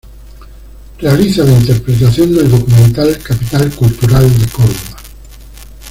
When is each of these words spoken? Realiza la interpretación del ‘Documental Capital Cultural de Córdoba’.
Realiza 0.97 1.43
la 1.43 1.51
interpretación 1.51 2.33
del 2.33 2.49
‘Documental 2.49 3.15
Capital 3.19 3.69
Cultural 3.75 4.27
de 4.39 4.47
Córdoba’. 4.47 4.99